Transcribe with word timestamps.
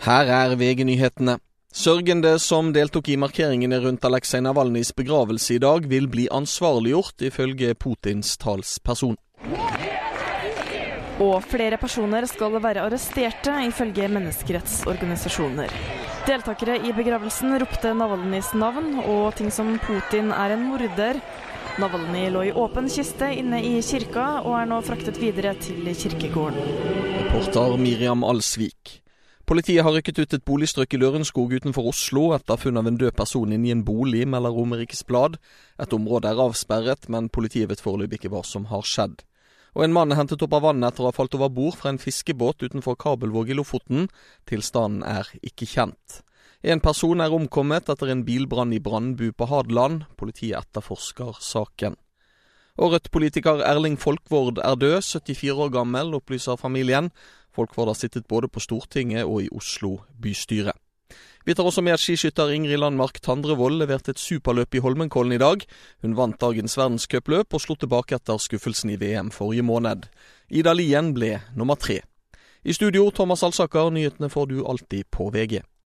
Her 0.00 0.30
er 0.32 0.54
VG-nyhetene. 0.56 1.34
Sørgende 1.76 2.32
som 2.40 2.70
deltok 2.72 3.10
i 3.12 3.18
markeringene 3.20 3.76
rundt 3.82 4.04
Aleksej 4.08 4.40
Navalnyjs 4.42 4.94
begravelse 4.96 5.58
i 5.58 5.60
dag, 5.60 5.84
vil 5.90 6.06
bli 6.08 6.24
ansvarliggjort, 6.32 7.20
ifølge 7.28 7.74
Putins 7.76 8.38
talsperson. 8.40 9.18
Og 11.20 11.44
flere 11.44 11.76
personer 11.76 12.24
skal 12.26 12.56
være 12.64 12.86
arresterte, 12.86 13.52
ifølge 13.68 14.08
menneskerettsorganisasjoner. 14.08 15.76
Deltakere 16.24 16.78
i 16.80 16.94
begravelsen 16.96 17.52
ropte 17.60 17.92
Navalnyjs 17.92 18.54
navn 18.56 19.02
og 19.04 19.36
ting 19.36 19.52
som 19.52 19.74
Putin 19.84 20.32
er 20.32 20.56
en 20.56 20.64
morder. 20.70 21.20
Navalnyj 21.80 22.32
lå 22.32 22.46
i 22.48 22.54
åpen 22.56 22.88
kiste 22.88 23.28
inne 23.36 23.60
i 23.68 23.76
kirka, 23.84 24.40
og 24.46 24.56
er 24.62 24.72
nå 24.72 24.80
fraktet 24.88 25.20
videre 25.20 25.52
til 25.60 25.92
kirkegården. 25.92 26.74
Reporter 27.20 27.76
Miriam 27.76 28.24
Alsvik. 28.24 28.99
Politiet 29.50 29.82
har 29.82 29.90
rykket 29.90 30.18
ut 30.22 30.34
et 30.36 30.44
boligstrøk 30.46 30.92
i 30.94 30.98
Lørenskog 31.02 31.50
utenfor 31.58 31.88
Oslo 31.90 32.28
etter 32.36 32.54
funn 32.54 32.78
av 32.78 32.86
en 32.86 32.98
død 33.00 33.16
person 33.18 33.50
inne 33.50 33.66
i 33.66 33.72
en 33.74 33.80
bolig, 33.82 34.20
melder 34.30 34.54
Romerikes 34.54 35.02
Blad. 35.08 35.40
Et 35.82 35.96
område 35.96 36.30
er 36.30 36.38
avsperret, 36.38 37.08
men 37.10 37.26
politiet 37.34 37.66
vet 37.72 37.82
foreløpig 37.82 38.20
ikke 38.20 38.30
hva 38.30 38.44
som 38.46 38.68
har 38.70 38.86
skjedd. 38.86 39.24
Og 39.74 39.82
En 39.82 39.96
mann 39.96 40.14
er 40.14 40.20
hentet 40.20 40.44
opp 40.46 40.54
av 40.54 40.68
vannet 40.68 40.92
etter 40.92 41.02
å 41.02 41.08
ha 41.10 41.16
falt 41.16 41.34
over 41.34 41.50
bord 41.50 41.74
fra 41.80 41.90
en 41.90 41.98
fiskebåt 41.98 42.62
utenfor 42.62 42.94
Kabelvåg 42.94 43.50
i 43.50 43.56
Lofoten. 43.58 44.06
Tilstanden 44.46 45.02
er 45.02 45.26
ikke 45.42 45.66
kjent. 45.66 46.20
En 46.62 46.78
person 46.78 47.18
er 47.18 47.34
omkommet 47.34 47.90
etter 47.90 48.14
en 48.14 48.22
bilbrann 48.22 48.70
i 48.70 48.78
Brandbu 48.78 49.32
på 49.34 49.50
Hadeland. 49.50 50.06
Politiet 50.14 50.60
etterforsker 50.62 51.42
saken. 51.42 51.98
Og 52.80 52.94
Rødt-politiker 52.94 53.60
Erling 53.60 53.98
Folkvord 54.00 54.58
er 54.64 54.74
død, 54.74 55.02
74 55.04 55.50
år 55.52 55.68
gammel, 55.68 56.14
opplyser 56.16 56.56
familien. 56.56 57.10
Folkvord 57.52 57.90
har 57.92 57.98
sittet 57.98 58.24
både 58.26 58.48
på 58.48 58.60
Stortinget 58.60 59.24
og 59.28 59.42
i 59.42 59.50
Oslo 59.52 59.98
bystyre. 60.22 60.72
Vi 61.44 61.54
tar 61.54 61.68
også 61.68 61.82
med 61.84 61.92
at 61.92 62.00
skiskytter 62.00 62.52
Ingrid 62.54 62.80
Landmark 62.80 63.20
Tandrevold 63.20 63.76
leverte 63.82 64.14
et 64.14 64.20
superløp 64.20 64.74
i 64.74 64.80
Holmenkollen 64.80 65.36
i 65.36 65.40
dag. 65.40 65.64
Hun 66.02 66.16
vant 66.16 66.40
dagens 66.40 66.78
verdenscupløp 66.78 67.52
og 67.52 67.60
slo 67.60 67.76
tilbake 67.76 68.16
etter 68.16 68.40
skuffelsen 68.40 68.94
i 68.94 68.96
VM 69.00 69.28
forrige 69.34 69.64
måned. 69.66 70.08
Ida 70.48 70.72
Lien 70.72 71.12
ble 71.16 71.36
nummer 71.56 71.76
tre. 71.76 72.00
I 72.64 72.72
studio, 72.72 73.10
Thomas 73.10 73.42
Alsaker. 73.42 73.90
Nyhetene 73.92 74.32
får 74.32 74.46
du 74.46 74.64
alltid 74.64 75.04
på 75.12 75.28
VG. 75.32 75.60